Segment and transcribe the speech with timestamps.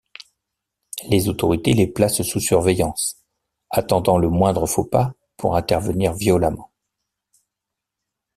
[1.09, 3.21] Les autorités les placent sous surveillance,
[3.69, 6.71] attendant le moindre faux pas pour intervenir violemment.